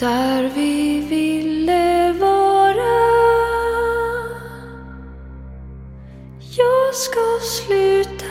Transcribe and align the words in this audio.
där 0.00 0.50
vi 0.54 1.00
ville 1.00 2.12
vara. 2.12 3.00
Jag 6.56 6.94
ska 6.94 7.20
sluta 7.42 8.24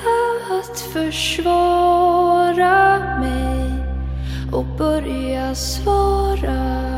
att 0.60 0.80
försvara 0.80 2.00
mig 3.20 3.74
och 4.52 4.66
börja 4.78 5.56
svara. 5.56 6.89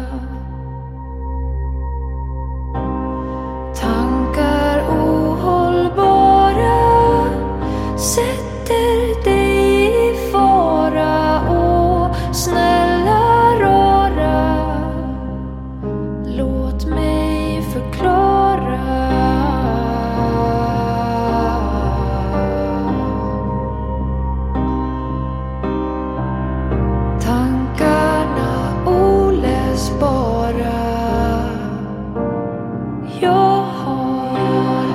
Jag 33.22 33.62
har 33.62 34.92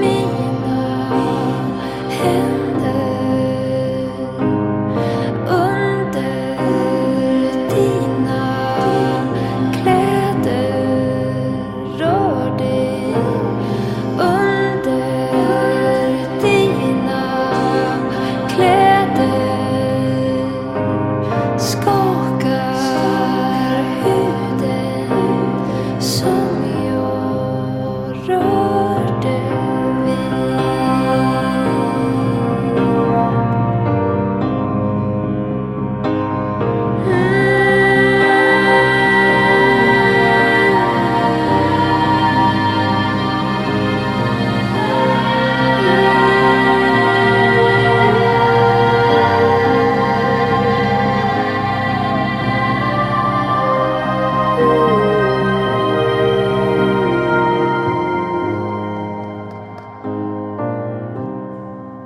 mina 0.00 1.08
händer. 2.08 2.69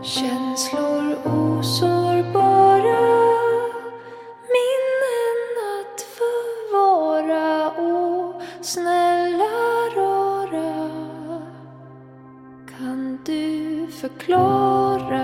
Känslor 0.04 1.16
osårbara 1.24 3.00
Minnen 4.54 5.40
att 5.80 6.00
förvara 6.00 7.70
Och 7.70 8.42
snälla 8.60 9.44
rara 9.96 10.90
Kan 12.78 13.18
du 13.24 13.86
förklara? 14.00 15.23